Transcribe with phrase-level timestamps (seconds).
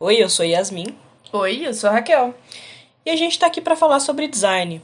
[0.00, 0.96] Oi, eu sou Yasmin.
[1.32, 2.32] Oi, eu sou a Raquel.
[3.04, 4.80] E a gente está aqui para falar sobre design.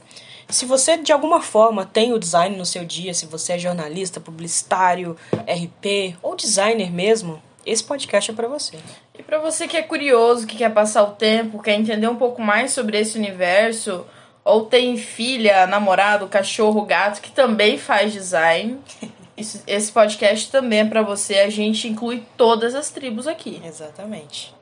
[0.49, 4.19] Se você de alguma forma tem o design no seu dia, se você é jornalista,
[4.19, 8.77] publicitário, RP ou designer mesmo, esse podcast é para você.
[9.17, 12.41] E para você que é curioso, que quer passar o tempo, quer entender um pouco
[12.41, 14.05] mais sobre esse universo,
[14.43, 18.81] ou tem filha, namorado, cachorro, gato que também faz design,
[19.65, 21.35] esse podcast também é para você.
[21.35, 23.61] A gente inclui todas as tribos aqui.
[23.63, 24.53] Exatamente.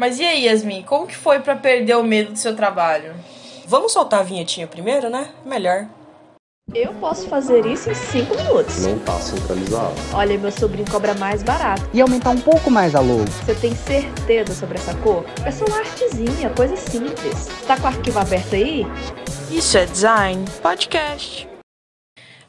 [0.00, 3.14] Mas e aí, Yasmin, como que foi para perder o medo do seu trabalho?
[3.66, 5.28] Vamos soltar a vinhetinha primeiro, né?
[5.44, 5.86] Melhor.
[6.74, 8.86] Eu posso fazer isso em 5 minutos.
[8.86, 9.94] Não tá centralizado.
[10.14, 11.82] Olha, meu sobrinho cobra mais barato.
[11.92, 13.26] E aumentar um pouco mais a logo.
[13.44, 15.22] Você tem certeza sobre essa cor?
[15.44, 17.48] É só uma artezinha, coisa simples.
[17.66, 18.86] Tá com o arquivo aberto aí?
[19.50, 21.46] Isso é Design Podcast.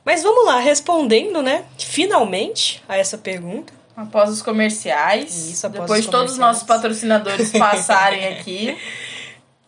[0.06, 1.66] Mas vamos lá, respondendo, né?
[1.78, 3.81] Finalmente a essa pergunta.
[3.96, 5.50] Após os comerciais.
[5.50, 8.78] Isso, após Depois os de todos os nossos patrocinadores passarem aqui.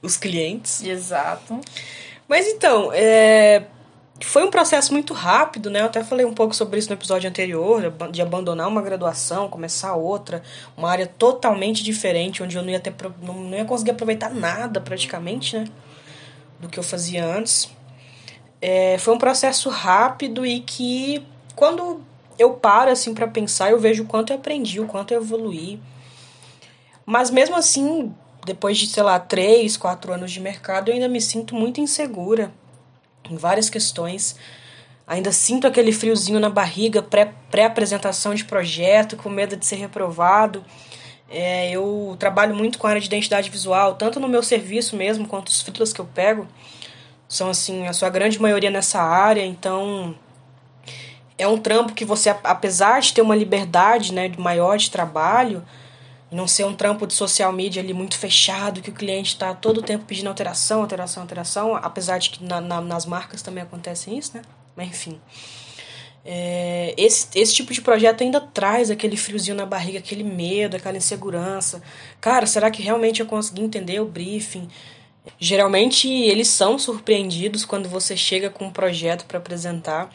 [0.02, 0.84] Os clientes.
[0.84, 1.60] Exato.
[2.28, 3.64] Mas então, é...
[4.22, 5.82] foi um processo muito rápido, né?
[5.82, 9.94] Eu até falei um pouco sobre isso no episódio anterior, de abandonar uma graduação, começar
[9.96, 10.42] outra,
[10.76, 15.58] uma área totalmente diferente, onde eu não ia ter não ia conseguir aproveitar nada praticamente,
[15.58, 15.66] né?
[16.60, 17.70] Do que eu fazia antes.
[18.62, 18.98] É...
[18.98, 21.26] Foi um processo rápido e que
[21.56, 22.02] quando
[22.38, 25.80] eu paro assim para pensar, eu vejo o quanto eu aprendi, o quanto eu evoluí.
[27.06, 28.14] Mas mesmo assim,
[28.46, 32.52] depois de, sei lá, três, quatro anos de mercado, eu ainda me sinto muito insegura
[33.30, 34.36] em várias questões.
[35.06, 37.02] Ainda sinto aquele friozinho na barriga,
[37.52, 40.64] pré-apresentação de projeto, com medo de ser reprovado.
[41.30, 45.28] É, eu trabalho muito com a área de identidade visual, tanto no meu serviço mesmo,
[45.28, 46.48] quanto os fritas que eu pego.
[47.28, 50.16] São, assim, a sua grande maioria nessa área, então
[51.44, 55.64] é um trampo que você, apesar de ter uma liberdade né, maior de trabalho,
[56.32, 59.80] não ser um trampo de social media ali muito fechado, que o cliente está todo
[59.80, 64.16] o tempo pedindo alteração, alteração, alteração, apesar de que na, na, nas marcas também acontece
[64.16, 64.42] isso, né?
[64.76, 65.20] Mas enfim.
[66.26, 70.98] É, esse, esse tipo de projeto ainda traz aquele friozinho na barriga, aquele medo, aquela
[70.98, 71.84] insegurança.
[72.22, 74.70] Cara, será que realmente eu consegui entender o briefing?
[75.38, 80.10] Geralmente eles são surpreendidos quando você chega com um projeto para apresentar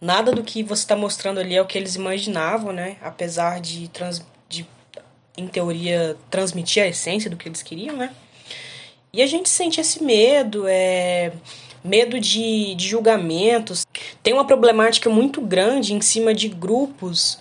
[0.00, 2.96] nada do que você está mostrando ali é o que eles imaginavam, né?
[3.02, 4.66] Apesar de, trans, de,
[5.36, 8.14] em teoria, transmitir a essência do que eles queriam, né?
[9.12, 11.32] E a gente sente esse medo, é
[11.82, 13.86] medo de, de julgamentos.
[14.22, 17.38] Tem uma problemática muito grande em cima de grupos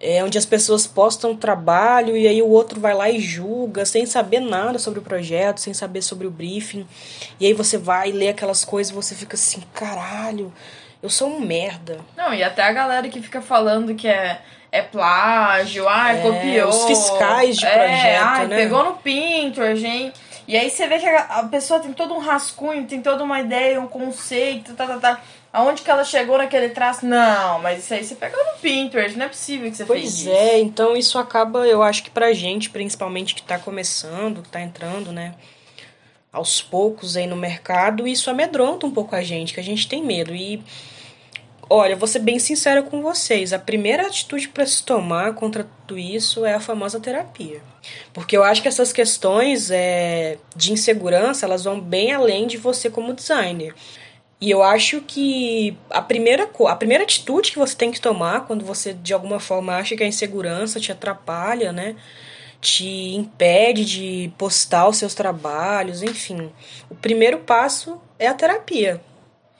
[0.00, 4.06] é, onde as pessoas postam trabalho e aí o outro vai lá e julga sem
[4.06, 6.86] saber nada sobre o projeto, sem saber sobre o briefing.
[7.40, 10.52] E aí você vai ler aquelas coisas e você fica assim, caralho,
[11.02, 11.98] eu sou um merda.
[12.16, 14.40] Não, e até a galera que fica falando que é,
[14.72, 16.68] é plágio, ai, É, copiou.
[16.68, 18.56] os fiscais de é, projeto, ai, né?
[18.56, 20.12] pegou no Pinterest, hein?
[20.46, 23.78] E aí você vê que a, pessoa tem todo um rascunho, tem toda uma ideia,
[23.80, 25.20] um conceito, tá, tá, tá.
[25.52, 27.04] Aonde que ela chegou naquele traço?
[27.06, 30.14] Não, mas isso aí você pegou no Pinterest, não é possível que você fez Pois
[30.20, 30.30] isso.
[30.30, 34.60] é, então isso acaba, eu acho que pra gente, principalmente que tá começando, que tá
[34.60, 35.34] entrando, né,
[36.32, 40.02] aos poucos aí no mercado, isso amedronta um pouco a gente, que a gente tem
[40.02, 40.34] medo.
[40.34, 40.62] E
[41.68, 45.98] olha, vou ser bem sincera com vocês, a primeira atitude para se tomar contra tudo
[45.98, 47.60] isso é a famosa terapia.
[48.12, 52.90] Porque eu acho que essas questões é, de insegurança, elas vão bem além de você
[52.90, 53.74] como designer.
[54.40, 58.64] E eu acho que a primeira, a primeira atitude que você tem que tomar quando
[58.64, 61.96] você de alguma forma acha que a insegurança te atrapalha, né?
[62.60, 66.50] Te impede de postar os seus trabalhos, enfim.
[66.90, 69.00] O primeiro passo é a terapia.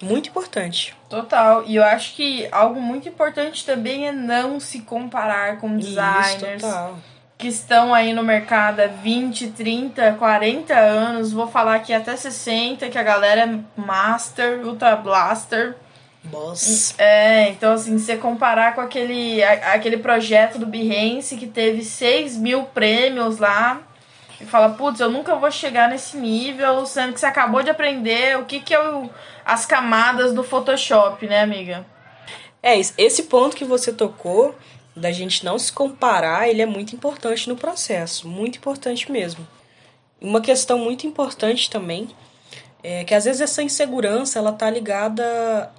[0.00, 0.96] Muito importante.
[1.08, 1.64] Total.
[1.66, 6.62] E eu acho que algo muito importante também é não se comparar com designers.
[6.62, 6.94] Isso,
[7.38, 12.88] que estão aí no mercado há 20, 30, 40 anos, vou falar aqui até 60,
[12.88, 15.76] que a galera é Master, Ultra Blaster.
[16.24, 16.94] Boss.
[16.98, 22.36] É, então assim, você comparar com aquele, a- aquele projeto do Behance que teve 6
[22.36, 23.80] mil prêmios lá
[24.40, 28.38] e fala, putz, eu nunca vou chegar nesse nível, sendo que você acabou de aprender
[28.38, 29.08] o que, que é o,
[29.44, 31.84] as camadas do Photoshop, né, amiga?
[32.62, 34.54] É, esse- esse ponto que você tocou,
[34.94, 38.28] da gente não se comparar, ele é muito importante no processo.
[38.28, 39.46] Muito importante mesmo.
[40.20, 42.08] Uma questão muito importante também
[42.82, 45.70] é que às vezes essa insegurança ela tá ligada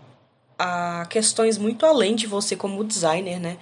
[0.60, 3.58] a questões muito além de você como designer, né?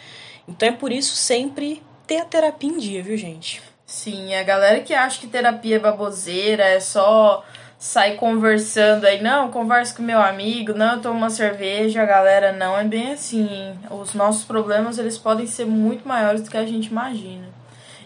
[0.48, 3.62] Então é por isso sempre ter a terapia em dia, viu, gente?
[3.86, 7.46] Sim, a galera que acha que terapia é baboseira, é só
[7.78, 12.78] sair conversando aí, não, converso com meu amigo, não, eu tomo uma cerveja, galera, não
[12.78, 13.78] é bem assim.
[13.92, 17.48] Os nossos problemas, eles podem ser muito maiores do que a gente imagina.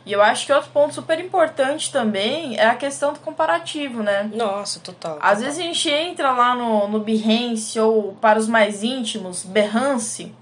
[0.05, 4.29] E eu acho que outro ponto super importante também é a questão do comparativo, né?
[4.33, 5.17] Nossa, total.
[5.21, 5.43] Às total.
[5.43, 10.33] vezes a gente entra lá no, no Behance ou para os mais íntimos, Behance.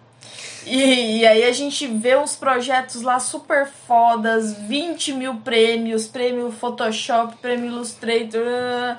[0.66, 6.52] E, e aí a gente vê uns projetos lá super fodas, 20 mil prêmios, prêmio
[6.52, 8.44] Photoshop, prêmio Illustrator.
[8.46, 8.98] ah,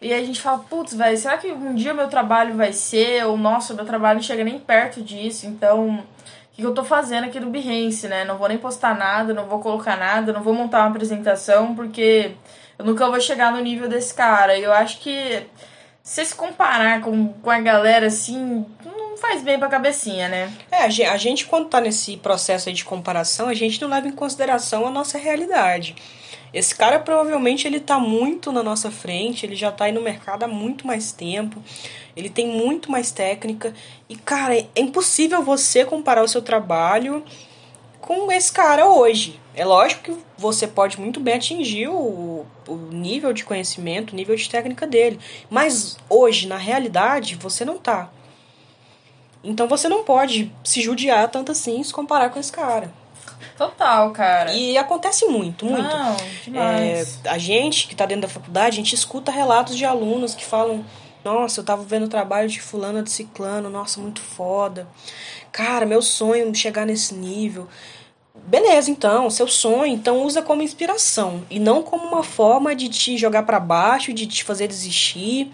[0.00, 3.24] E a gente fala, putz, velho, será que um dia meu trabalho vai ser?
[3.26, 5.46] Ou, nossa, meu trabalho não chega nem perto disso.
[5.46, 6.04] Então,
[6.56, 8.24] que, eu tô fazendo aqui no Behance, né?
[8.24, 12.32] Não vou nem postar nada, não vou colocar nada, não vou montar uma apresentação, porque
[12.78, 14.56] eu nunca vou chegar no nível desse cara.
[14.56, 15.46] E eu acho que
[16.02, 20.52] se se comparar com, com a galera assim, não faz bem pra cabecinha, né?
[20.70, 24.12] É, a gente, quando tá nesse processo aí de comparação, a gente não leva em
[24.12, 25.96] consideração a nossa realidade.
[26.56, 30.44] Esse cara provavelmente ele tá muito na nossa frente, ele já tá aí no mercado
[30.44, 31.62] há muito mais tempo,
[32.16, 33.74] ele tem muito mais técnica.
[34.08, 37.22] E, cara, é é impossível você comparar o seu trabalho
[38.00, 39.38] com esse cara hoje.
[39.54, 44.34] É lógico que você pode muito bem atingir o, o nível de conhecimento, o nível
[44.34, 45.20] de técnica dele.
[45.50, 48.10] Mas hoje, na realidade, você não tá.
[49.44, 52.90] Então você não pode se judiar tanto assim se comparar com esse cara.
[53.56, 54.52] Total, cara.
[54.52, 55.82] E acontece muito, muito.
[55.82, 57.20] Não, demais.
[57.24, 60.44] É, a gente que está dentro da faculdade, a gente escuta relatos de alunos que
[60.44, 60.84] falam:
[61.24, 64.86] Nossa, eu tava vendo o trabalho de fulano de ciclano, nossa, muito foda.
[65.52, 67.66] Cara, meu sonho é chegar nesse nível.
[68.46, 73.16] Beleza, então, seu sonho, então usa como inspiração e não como uma forma de te
[73.16, 75.50] jogar para baixo, de te fazer desistir,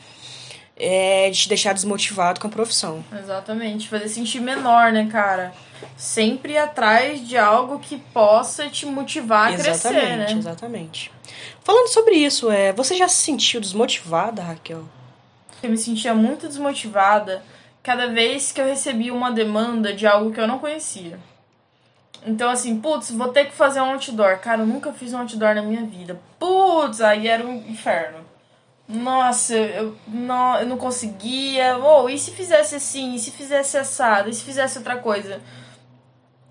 [0.76, 3.02] é, de te deixar desmotivado com a profissão.
[3.16, 3.88] Exatamente.
[3.88, 5.54] Fazer sentir menor, né, cara?
[5.96, 10.38] Sempre atrás de algo que possa te motivar a crescer, exatamente, né?
[10.38, 11.12] exatamente.
[11.64, 14.84] Falando sobre isso, é, você já se sentiu desmotivada, Raquel?
[15.62, 17.42] Eu me sentia muito desmotivada
[17.82, 21.18] cada vez que eu recebia uma demanda de algo que eu não conhecia.
[22.24, 24.38] Então, assim, putz, vou ter que fazer um outdoor.
[24.38, 26.20] Cara, eu nunca fiz um outdoor na minha vida.
[26.38, 28.18] Putz, aí era um inferno.
[28.88, 31.76] Nossa, eu não, eu não conseguia.
[31.78, 33.14] Ou, e se fizesse assim?
[33.14, 34.28] E se fizesse assado?
[34.28, 35.40] E se fizesse outra coisa?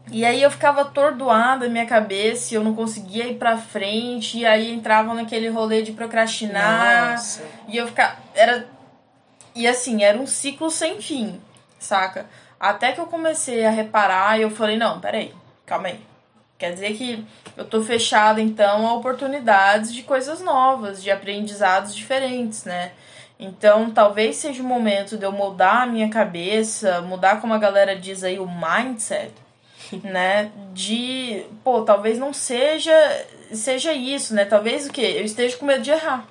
[0.10, 4.40] E aí eu ficava atordoada na minha cabeça e eu não conseguia ir pra frente.
[4.40, 7.12] E aí entrava naquele rolê de procrastinar.
[7.12, 7.44] Nossa.
[7.68, 8.18] E eu ficava.
[8.34, 8.68] Era.
[9.54, 11.40] E assim, era um ciclo sem fim,
[11.78, 12.26] saca?
[12.60, 15.34] Até que eu comecei a reparar e eu falei, não, peraí,
[15.66, 16.00] calma aí.
[16.58, 17.26] Quer dizer que
[17.58, 22.92] eu tô fechada, então, a oportunidades de coisas novas, de aprendizados diferentes, né?
[23.40, 27.96] Então, talvez seja o momento de eu mudar a minha cabeça, mudar, como a galera
[27.96, 29.34] diz aí, o mindset,
[29.98, 30.52] né?
[30.74, 32.92] De, pô, talvez não seja
[33.52, 34.46] seja isso, né?
[34.46, 35.16] Talvez o quê?
[35.18, 36.26] Eu esteja com medo de errar.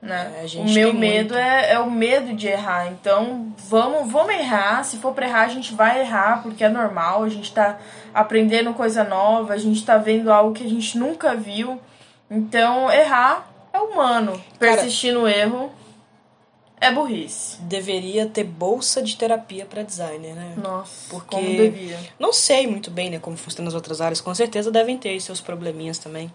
[0.00, 0.44] Né?
[0.44, 1.34] É, o meu medo muito.
[1.36, 2.86] é, é o medo de errar.
[2.88, 4.84] Então, vamos, vamos errar.
[4.84, 7.22] Se for pra errar, a gente vai errar, porque é normal.
[7.24, 7.78] A gente tá
[8.14, 11.80] aprendendo coisa nova, a gente tá vendo algo que a gente nunca viu.
[12.30, 14.32] Então, errar é humano.
[14.60, 15.72] Cara- Persistir no erro
[16.80, 17.56] é burrice.
[17.62, 20.54] Deveria ter bolsa de terapia para designer, né?
[20.56, 21.98] Nossa, Porque- como devia.
[22.18, 24.20] Não sei muito bem, né, como funciona nas outras áreas.
[24.20, 26.30] Com certeza devem ter seus probleminhas também.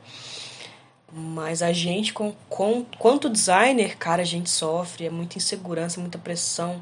[1.13, 5.05] Mas a gente, com, com quanto designer, cara, a gente sofre.
[5.05, 6.81] É muita insegurança, muita pressão,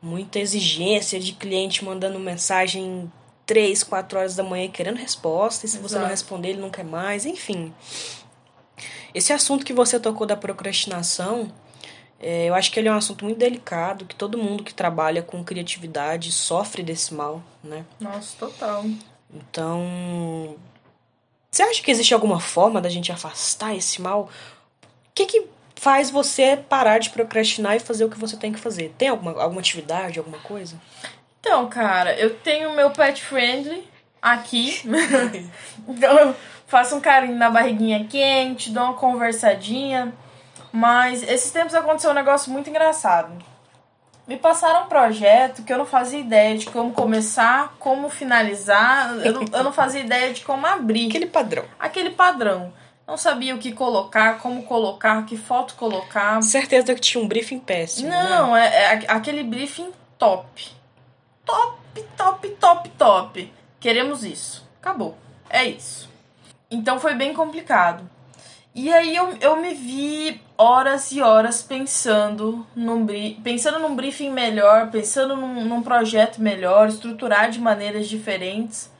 [0.00, 3.12] muita exigência de cliente mandando mensagem
[3.44, 5.66] três, quatro horas da manhã querendo resposta.
[5.66, 6.10] E se você não Exato.
[6.12, 7.26] responder, ele não quer mais.
[7.26, 7.74] Enfim.
[9.14, 11.52] Esse assunto que você tocou da procrastinação,
[12.22, 15.22] é, eu acho que ele é um assunto muito delicado, que todo mundo que trabalha
[15.22, 17.84] com criatividade sofre desse mal, né?
[17.98, 18.84] Nossa, total.
[19.34, 20.56] Então,
[21.50, 24.30] você acha que existe alguma forma da gente afastar esse mal?
[24.82, 28.60] O que que faz você parar de procrastinar e fazer o que você tem que
[28.60, 28.94] fazer?
[28.96, 30.80] Tem alguma, alguma atividade, alguma coisa?
[31.40, 33.84] Então, cara, eu tenho meu pet friendly
[34.20, 34.80] aqui.
[35.88, 36.36] então eu
[36.68, 40.14] faço um carinho na barriguinha quente, dou uma conversadinha.
[40.72, 43.30] Mas esses tempos aconteceu um negócio muito engraçado.
[44.26, 49.14] Me passaram um projeto que eu não fazia ideia de como começar, como finalizar.
[49.16, 51.08] Eu não, eu não fazia ideia de como abrir.
[51.08, 51.64] Aquele padrão.
[51.78, 52.72] Aquele padrão.
[53.06, 56.40] Não sabia o que colocar, como colocar, que foto colocar.
[56.42, 58.08] Certeza que tinha um briefing péssimo.
[58.08, 58.22] né?
[58.30, 60.70] Não, é, é aqu- aquele briefing top.
[61.44, 61.76] Top,
[62.16, 63.52] top, top, top.
[63.80, 64.66] Queremos isso.
[64.80, 65.18] Acabou.
[65.50, 66.08] É isso.
[66.70, 68.08] Então foi bem complicado.
[68.74, 73.06] E aí eu, eu me vi horas e horas pensando num,
[73.42, 78.90] pensando num briefing melhor, pensando num, num projeto melhor, estruturar de maneiras diferentes.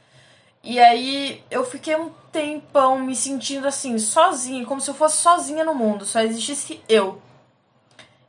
[0.63, 5.63] E aí eu fiquei um tempão me sentindo assim, sozinha, como se eu fosse sozinha
[5.63, 7.19] no mundo, só existisse eu.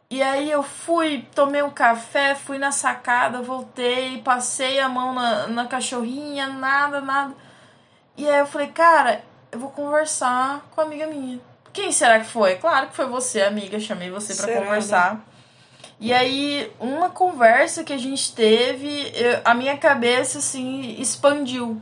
[0.08, 5.46] E aí eu fui, tomei um café, fui na sacada, voltei, passei a mão na,
[5.48, 7.34] na cachorrinha, nada, nada.
[8.16, 9.24] E aí eu falei, cara,
[9.54, 11.40] eu vou conversar com a amiga minha.
[11.72, 12.56] Quem será que foi?
[12.56, 13.78] Claro que foi você, amiga.
[13.78, 14.60] Chamei você para né?
[14.60, 15.24] conversar.
[16.00, 21.80] E aí, uma conversa que a gente teve, eu- a minha cabeça, assim, expandiu,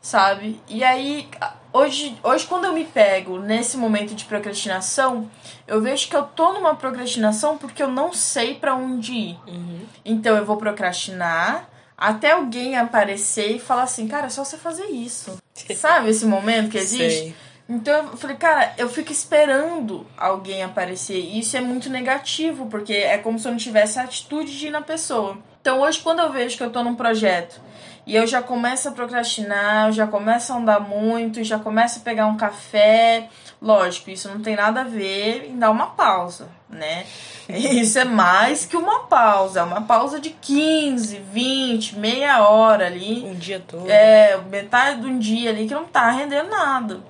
[0.00, 0.60] sabe?
[0.68, 1.28] E aí,
[1.72, 5.28] hoje, hoje quando eu me pego nesse momento de procrastinação,
[5.66, 9.38] eu vejo que eu tô numa procrastinação porque eu não sei para onde ir.
[9.46, 9.80] Uhum.
[10.04, 11.68] Então eu vou procrastinar
[11.98, 15.41] até alguém aparecer e falar assim, cara, é só você fazer isso.
[15.74, 17.18] Sabe esse momento que existe?
[17.18, 17.34] Sei.
[17.68, 21.18] Então eu falei, cara, eu fico esperando alguém aparecer.
[21.18, 24.66] E isso é muito negativo, porque é como se eu não tivesse a atitude de
[24.66, 25.38] ir na pessoa.
[25.60, 27.60] Então hoje, quando eu vejo que eu tô num projeto
[28.04, 32.02] e eu já começo a procrastinar, eu já começo a andar muito, já começo a
[32.02, 33.28] pegar um café.
[33.62, 37.06] Lógico, isso não tem nada a ver em dar uma pausa, né?
[37.48, 43.24] Isso é mais que uma pausa, é uma pausa de 15, 20, meia hora ali.
[43.24, 43.88] Um dia todo.
[43.88, 47.00] É, metade de um dia ali que não tá rendendo nada.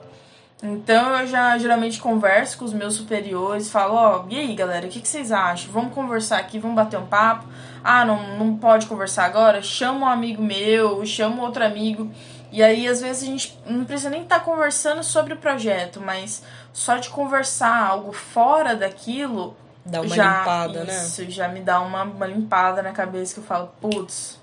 [0.62, 4.90] Então eu já geralmente converso com os meus superiores, falo, ó, e aí galera, o
[4.90, 5.72] que, que vocês acham?
[5.72, 7.46] Vamos conversar aqui, vamos bater um papo.
[7.82, 9.60] Ah, não, não pode conversar agora?
[9.60, 12.10] Chama um amigo meu, chama outro amigo.
[12.52, 16.42] E aí, às vezes, a gente não precisa nem estar conversando sobre o projeto, mas
[16.70, 20.94] só de conversar algo fora daquilo Dá uma já, limpada, né?
[20.94, 24.38] Isso, já me dá uma, uma limpada na cabeça que eu falo, putz,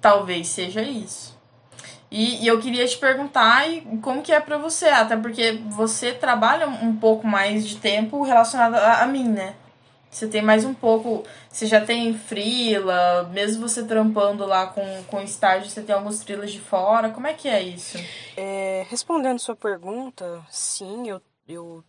[0.00, 1.38] talvez seja isso.
[2.10, 3.64] E, e eu queria te perguntar
[4.00, 8.76] como que é pra você, até porque você trabalha um pouco mais de tempo relacionado
[8.76, 9.54] a, a mim, né?
[10.14, 11.24] Você tem mais um pouco.
[11.50, 16.52] Você já tem frila, mesmo você trampando lá com, com estágio, você tem alguns frilas
[16.52, 17.10] de fora.
[17.10, 17.98] Como é que é isso?
[18.36, 21.82] É, respondendo sua pergunta, sim, eu, eu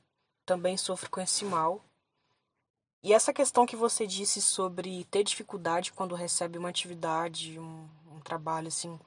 [0.44, 1.86] também sofro com esse mal.
[3.04, 8.20] E essa questão que você disse sobre ter dificuldade quando recebe uma atividade, um, um
[8.22, 9.00] trabalho assim,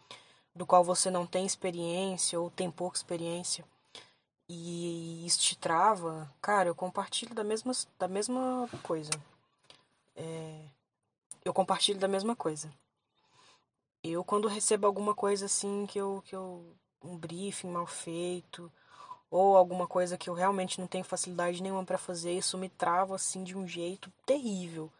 [0.54, 3.64] do qual você não tem experiência ou tem pouca experiência,
[4.48, 9.10] e isso te trava, cara, eu compartilho da mesma, da mesma coisa.
[10.16, 10.64] É,
[11.44, 12.72] eu compartilho da mesma coisa.
[14.02, 16.64] Eu, quando recebo alguma coisa assim que eu, que eu.
[17.02, 18.72] um briefing mal feito,
[19.30, 23.14] ou alguma coisa que eu realmente não tenho facilidade nenhuma pra fazer, isso me trava
[23.14, 24.90] assim de um jeito terrível.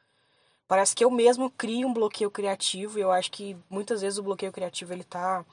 [0.66, 4.22] Parece que eu mesmo crio um bloqueio criativo e eu acho que muitas vezes o
[4.22, 5.44] bloqueio criativo ele tá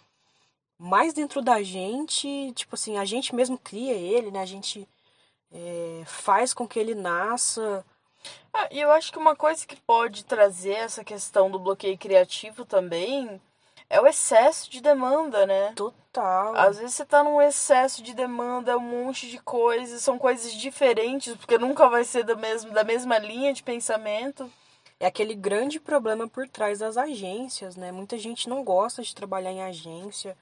[0.77, 4.41] mais dentro da gente, tipo assim, a gente mesmo cria ele, né?
[4.41, 4.87] A gente
[5.51, 7.85] é, faz com que ele nasça.
[8.53, 12.65] Ah, e eu acho que uma coisa que pode trazer essa questão do bloqueio criativo
[12.65, 13.41] também
[13.89, 15.73] é o excesso de demanda, né?
[15.75, 16.55] Total.
[16.55, 21.35] Às vezes você tá num excesso de demanda, um monte de coisas, são coisas diferentes,
[21.35, 24.51] porque nunca vai ser da mesma, da mesma linha de pensamento.
[24.99, 27.91] É aquele grande problema por trás das agências, né?
[27.91, 30.35] Muita gente não gosta de trabalhar em agência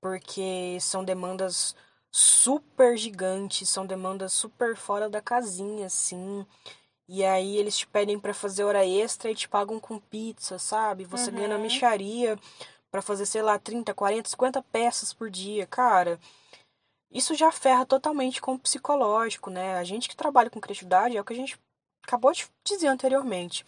[0.00, 1.74] porque são demandas
[2.10, 6.46] super gigantes, são demandas super fora da casinha, assim.
[7.08, 11.04] E aí eles te pedem pra fazer hora extra e te pagam com pizza, sabe?
[11.04, 12.38] Você ganha na micharia
[12.90, 16.18] pra fazer, sei lá, 30, 40, 50 peças por dia, cara.
[17.10, 19.76] Isso já ferra totalmente com o psicológico, né?
[19.76, 21.58] A gente que trabalha com criatividade é o que a gente
[22.04, 23.66] acabou de dizer anteriormente.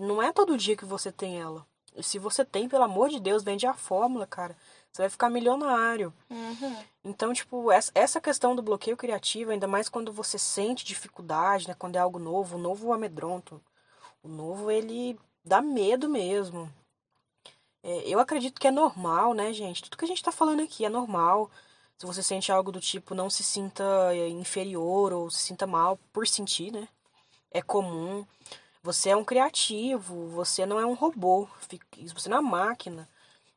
[0.00, 1.64] Não é todo dia que você tem ela.
[1.94, 4.56] E se você tem, pelo amor de Deus, vende a fórmula, cara.
[4.94, 6.14] Você vai ficar milionário.
[7.02, 11.74] Então, tipo, essa- questão do bloqueio criativo, ainda mais quando você sente dificuldade, né?
[11.76, 13.60] Quando é algo novo, o novo amedronta.
[14.22, 16.72] O novo, ele dá medo mesmo.
[17.82, 19.82] É, eu acredito que é normal, né, gente?
[19.82, 21.50] Tudo que a gente tá falando aqui é normal.
[21.98, 23.82] Se você sente algo do tipo, não se sinta
[24.14, 26.86] é, inferior ou se sinta mal por sentir, né?
[27.50, 28.24] É comum.
[28.80, 31.48] Você é um criativo, você não é um robô,
[32.14, 33.08] você não é uma máquina.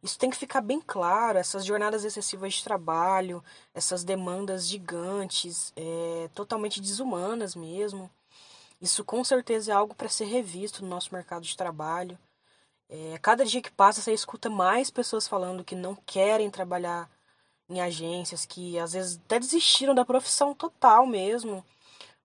[0.02, 1.38] Isso tem que ficar bem claro.
[1.38, 8.10] Essas jornadas excessivas de trabalho, essas demandas gigantes, é, totalmente desumanas mesmo.
[8.82, 12.18] Isso com certeza é algo para ser revisto no nosso mercado de trabalho.
[12.90, 17.10] É, cada dia que passa, você escuta mais pessoas falando que não querem trabalhar
[17.70, 21.66] em agências, que às vezes até desistiram da profissão total mesmo,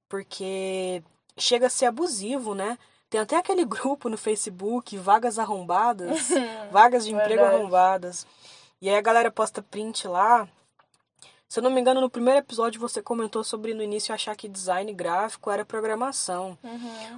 [0.09, 1.03] porque
[1.37, 2.79] chega a ser abusivo, né?
[3.13, 6.31] Tem até aquele grupo no Facebook, vagas arrombadas,
[6.73, 7.55] vagas de emprego Verdade.
[7.57, 8.27] arrombadas.
[8.81, 10.49] E aí a galera posta print lá.
[11.47, 14.49] Se eu não me engano, no primeiro episódio você comentou sobre no início achar que
[14.49, 16.57] design gráfico era programação.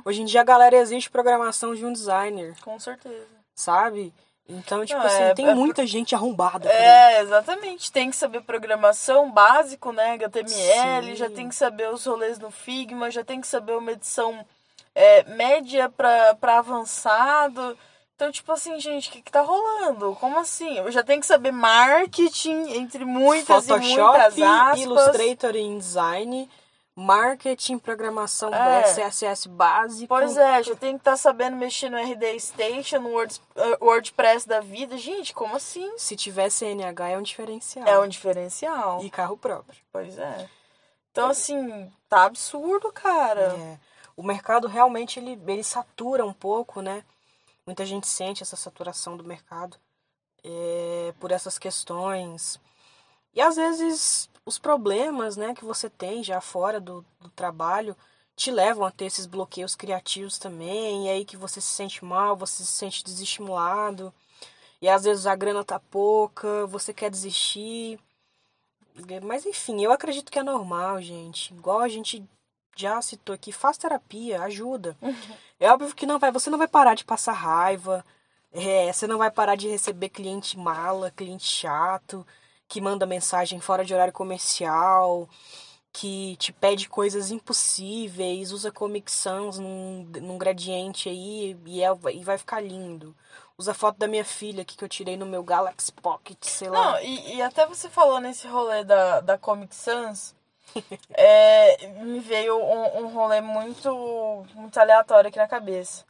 [0.04, 3.28] Hoje em dia a galera exige programação de um designer, Com certeza.
[3.54, 4.12] sabe?
[4.48, 6.68] Então, tipo Não, assim, é- tem é muita gente arrombada.
[6.68, 7.92] É, exatamente.
[7.92, 10.14] Tem que saber programação básico, né?
[10.14, 11.14] HTML, Sim.
[11.14, 14.44] já tem que saber os rolês no Figma, já tem que saber uma edição
[14.94, 17.76] é, média pra pra avançado.
[18.14, 20.16] Então, tipo assim, gente, o que, que tá rolando?
[20.20, 20.78] Como assim?
[20.78, 24.80] Eu já tenho que saber marketing, entre muitas Photoshop, e muitas aspas.
[24.80, 26.48] Illustrator e InDesign,
[26.94, 28.82] marketing, programação É.
[28.84, 30.06] CSS básico.
[30.06, 34.46] Pois é, já tem que estar sabendo mexer no RD Station, no Word, eh, WordPress
[34.46, 34.96] da vida.
[34.96, 35.92] Gente, como assim?
[35.98, 37.86] Se tiver CNH é um diferencial.
[37.86, 39.02] É um diferencial.
[39.02, 39.76] E carro próprio.
[39.92, 40.48] Pois é.
[41.10, 43.56] Então, assim, tá absurdo, cara.
[43.58, 43.78] É.
[44.16, 47.04] O mercado realmente ele, ele satura um pouco, né?
[47.66, 49.76] Muita gente sente essa saturação do mercado
[50.42, 52.61] é, por essas questões.
[53.35, 57.97] E às vezes os problemas né, que você tem já fora do, do trabalho
[58.37, 62.37] te levam a ter esses bloqueios criativos também, e aí que você se sente mal,
[62.37, 64.12] você se sente desestimulado,
[64.83, 67.99] e às vezes a grana tá pouca, você quer desistir.
[69.23, 71.54] Mas enfim, eu acredito que é normal, gente.
[71.54, 72.23] Igual a gente
[72.76, 74.96] já citou aqui, faz terapia, ajuda.
[75.60, 78.04] É óbvio que não vai, você não vai parar de passar raiva,
[78.52, 82.26] é, você não vai parar de receber cliente mala, cliente chato,
[82.68, 85.28] que manda mensagem fora de horário comercial,
[85.92, 92.24] que te pede coisas impossíveis, usa Comic Sans num, num gradiente aí e, é, e
[92.24, 93.14] vai ficar lindo.
[93.56, 96.68] Usa a foto da minha filha aqui que eu tirei no meu Galaxy Pocket, sei
[96.68, 96.92] lá.
[96.92, 100.33] Não, e, e até você falou nesse rolê da, da Comic Sans,
[101.14, 106.04] é, me veio um, um rolê muito, muito aleatório aqui na cabeça.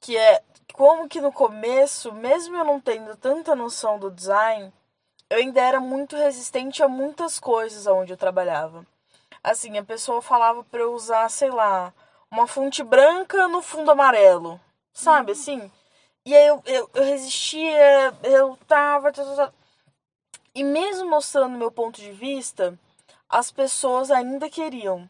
[0.00, 0.42] Que é
[0.72, 4.72] como que no começo, mesmo eu não tendo tanta noção do design,
[5.28, 8.86] eu ainda era muito resistente a muitas coisas onde eu trabalhava.
[9.42, 11.92] Assim, a pessoa falava pra eu usar, sei lá,
[12.30, 14.60] uma fonte branca no fundo amarelo.
[14.92, 15.70] Sabe, assim?
[16.24, 19.54] E aí eu, eu, eu resistia, eu tava, tava, tava.
[20.54, 22.78] E mesmo mostrando meu ponto de vista,
[23.28, 25.08] as pessoas ainda queriam.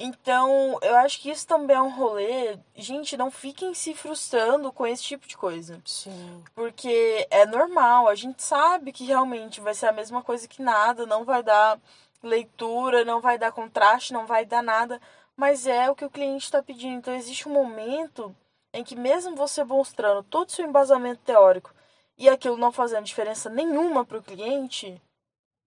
[0.00, 2.56] Então, eu acho que isso também é um rolê.
[2.76, 5.82] Gente, não fiquem se frustrando com esse tipo de coisa.
[5.84, 6.44] Sim.
[6.54, 11.04] Porque é normal, a gente sabe que realmente vai ser a mesma coisa que nada,
[11.04, 11.80] não vai dar
[12.22, 15.00] leitura, não vai dar contraste, não vai dar nada,
[15.36, 16.98] mas é o que o cliente está pedindo.
[16.98, 18.34] Então, existe um momento
[18.72, 21.74] em que, mesmo você mostrando todo o seu embasamento teórico
[22.16, 25.00] e aquilo não fazendo diferença nenhuma para o cliente,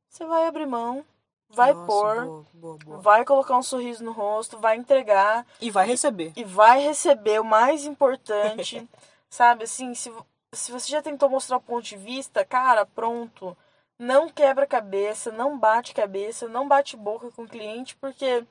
[0.10, 1.06] você vai abrir mão,
[1.54, 2.98] vai Nossa, pôr, boa, boa, boa.
[3.00, 6.32] vai colocar um sorriso no rosto, vai entregar E vai receber.
[6.36, 8.88] e vai receber o mais importante,
[9.30, 9.64] sabe?
[9.66, 10.12] Assim, se,
[10.54, 13.56] se você já tentou mostrar o ponto de vista, cara, pronto.
[14.00, 18.44] Não quebra cabeça, não bate cabeça, não bate boca com o cliente, porque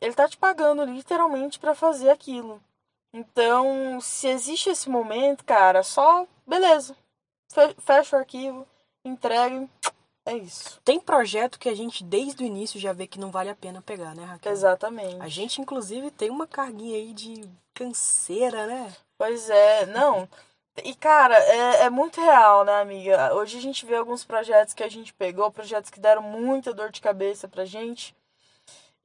[0.00, 2.60] ele tá te pagando literalmente para fazer aquilo.
[3.12, 6.94] Então, se existe esse momento, cara, só beleza.
[7.50, 8.66] Fe- Fecha o arquivo,
[9.04, 9.70] entregue.
[10.26, 10.80] É isso.
[10.82, 13.82] Tem projeto que a gente, desde o início, já vê que não vale a pena
[13.82, 14.52] pegar, né, Raquel?
[14.52, 15.20] Exatamente.
[15.20, 18.90] A gente, inclusive, tem uma carguinha aí de canseira, né?
[19.18, 20.26] Pois é, não.
[20.82, 23.34] E, cara, é, é muito real, né, amiga?
[23.34, 26.90] Hoje a gente vê alguns projetos que a gente pegou, projetos que deram muita dor
[26.90, 28.16] de cabeça pra gente.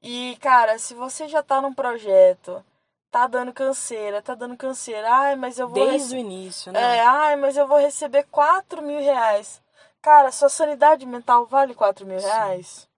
[0.02, 2.64] E, cara, se você já tá num projeto,
[3.12, 5.86] tá dando canseira, tá dando canseira, ai, mas eu vou.
[5.86, 6.98] Desde o início, né?
[6.98, 9.62] É, ai, mas eu vou receber 4 mil reais.
[10.02, 12.26] Cara, sua sanidade mental vale 4 mil Sim.
[12.26, 12.90] reais?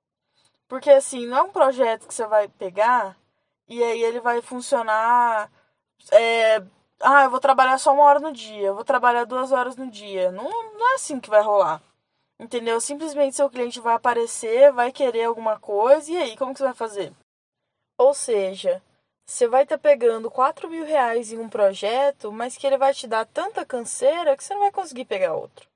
[0.68, 3.18] Porque, assim, não é um projeto que você vai pegar
[3.68, 5.52] e aí ele vai funcionar.
[6.12, 6.62] É,
[7.02, 9.90] ah, eu vou trabalhar só uma hora no dia, eu vou trabalhar duas horas no
[9.90, 10.32] dia.
[10.32, 11.82] Não, não é assim que vai rolar.
[12.40, 12.80] Entendeu?
[12.82, 16.74] Simplesmente seu cliente vai aparecer, vai querer alguma coisa, e aí, como que você vai
[16.74, 17.14] fazer?
[17.98, 18.82] Ou seja,
[19.26, 23.08] você vai estar pegando 4 mil reais em um projeto, mas que ele vai te
[23.08, 25.71] dar tanta canseira que você não vai conseguir pegar outro.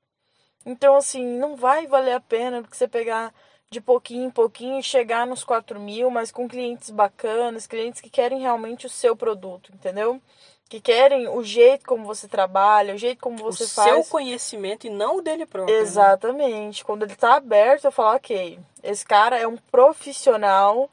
[0.66, 3.34] Então, assim, não vai valer a pena do que você pegar
[3.70, 8.10] de pouquinho em pouquinho e chegar nos 4 mil, mas com clientes bacanas, clientes que
[8.10, 10.22] querem realmente o seu produto, entendeu?
[10.70, 13.92] Que querem o jeito como você trabalha, o jeito como você o faz.
[13.92, 15.76] seu conhecimento e não o dele próprio.
[15.76, 15.82] né?
[15.82, 16.84] Exatamente.
[16.84, 20.90] Quando ele tá aberto, eu falo, ok, esse cara é um profissional,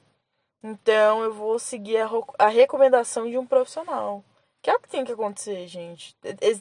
[0.63, 4.23] então eu vou seguir a, a recomendação de um profissional.
[4.61, 6.15] Que é o que tem que acontecer, gente.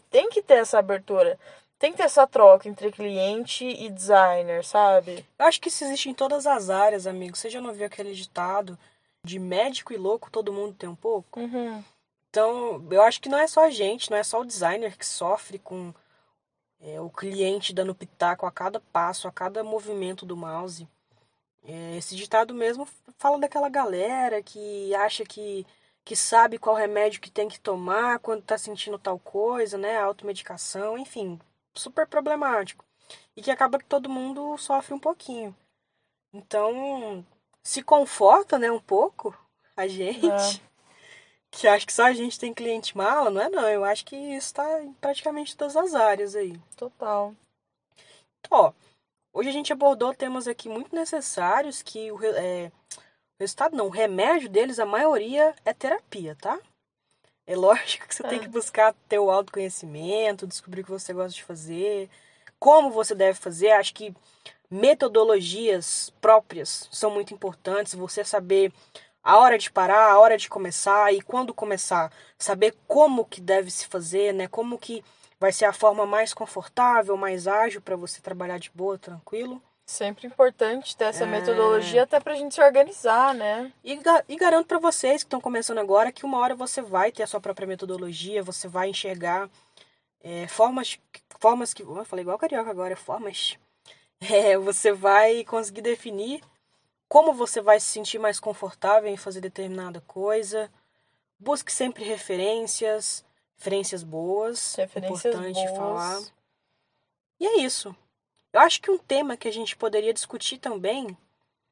[0.09, 1.37] Tem que ter essa abertura.
[1.81, 5.25] Tem que ter essa troca entre cliente e designer, sabe?
[5.39, 7.35] Eu acho que isso existe em todas as áreas, amigo.
[7.35, 8.77] Você já não viu aquele ditado
[9.25, 11.39] de médico e louco, todo mundo tem um pouco?
[11.39, 11.83] Uhum.
[12.29, 15.03] Então, eu acho que não é só a gente, não é só o designer que
[15.03, 15.91] sofre com
[16.79, 20.87] é, o cliente dando pitaco a cada passo, a cada movimento do mouse.
[21.63, 25.65] É, esse ditado mesmo fala daquela galera que acha que,
[26.05, 29.97] que sabe qual remédio que tem que tomar quando tá sentindo tal coisa, né?
[29.97, 31.39] Automedicação, enfim,
[31.75, 32.85] super problemático.
[33.35, 35.55] E que acaba que todo mundo sofre um pouquinho.
[36.33, 37.25] Então,
[37.63, 39.37] se conforta, né, um pouco
[39.75, 40.61] a gente.
[41.51, 43.69] que acha que só a gente tem cliente mala, não é não.
[43.69, 46.57] Eu acho que isso tá em praticamente todas as áreas aí.
[46.77, 47.35] Total.
[48.39, 48.73] Então, ó,
[49.33, 53.89] hoje a gente abordou temas aqui muito necessários que o, é, o resultado não, o
[53.89, 56.57] remédio deles, a maioria é terapia, tá?
[57.47, 58.41] É lógico que você tem É.
[58.41, 62.09] que buscar ter o autoconhecimento, descobrir o que você gosta de fazer,
[62.59, 63.71] como você deve fazer.
[63.71, 64.13] Acho que
[64.69, 67.93] metodologias próprias são muito importantes.
[67.93, 68.71] Você saber
[69.23, 73.69] a hora de parar, a hora de começar e quando começar, saber como que deve
[73.69, 74.47] se fazer, né?
[74.47, 75.03] Como que
[75.39, 79.61] vai ser a forma mais confortável, mais ágil para você trabalhar de boa, tranquilo.
[79.91, 81.27] Sempre importante ter essa É.
[81.27, 83.73] metodologia até pra gente se organizar, né?
[83.83, 87.11] E, ga- e garanto para vocês que estão começando agora que uma hora você vai
[87.11, 89.49] ter a sua própria metodologia, você vai enxergar
[90.23, 90.97] é, formas,
[91.39, 91.81] formas que.
[91.83, 93.57] Eu falei igual carioca agora, formas.
[94.21, 96.41] É, você vai conseguir definir
[97.09, 100.71] como você vai se sentir mais confortável em fazer determinada coisa.
[101.39, 103.25] Busque sempre referências,
[103.57, 104.75] referências boas.
[104.75, 105.75] Referências importante boas.
[105.77, 106.21] falar.
[107.39, 107.93] E é isso.
[108.53, 111.17] Eu acho que um tema que a gente poderia discutir também,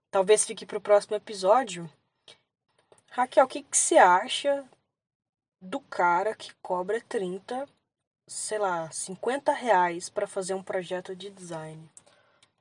[0.09, 1.89] talvez fique para o próximo episódio.
[3.11, 4.63] Raquel, o que, que você acha
[5.61, 7.67] do cara que cobra 30,
[8.27, 11.89] sei lá, 50 reais para fazer um projeto de design?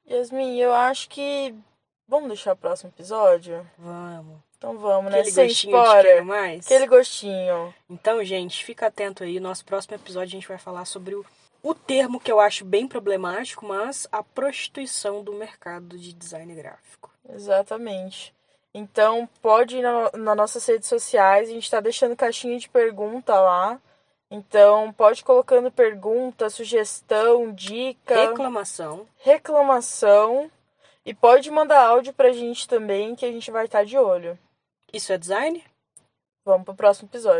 [0.08, 1.54] Yasmin, eu acho que.
[2.08, 3.68] Vamos deixar o próximo episódio?
[3.76, 4.40] Vamos.
[4.56, 5.20] Então vamos, né?
[5.20, 6.24] Aquele Sem gostinho de spoiler.
[6.24, 6.64] mais?
[6.66, 7.74] Aquele gostinho.
[7.88, 9.38] Então, gente, fica atento aí.
[9.38, 11.24] Nosso próximo episódio a gente vai falar sobre o,
[11.62, 17.10] o termo que eu acho bem problemático, mas a prostituição do mercado de design gráfico.
[17.28, 18.34] Exatamente.
[18.74, 23.38] Então, pode ir na, nas nossas redes sociais, a gente tá deixando caixinha de pergunta
[23.40, 23.80] lá.
[24.30, 29.06] Então, pode ir colocando pergunta, sugestão, dica, Reclamação.
[29.18, 30.50] reclamação.
[31.04, 34.38] E pode mandar áudio pra gente também, que a gente vai estar de olho.
[34.92, 35.64] Isso é design?
[36.44, 37.36] Vamos pro próximo episódio.